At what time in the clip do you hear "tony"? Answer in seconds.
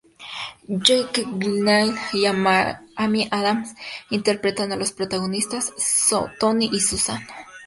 6.39-6.67